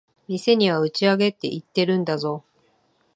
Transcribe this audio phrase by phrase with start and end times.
[0.27, 2.43] 店には打ち上げって言ってるんだぞ。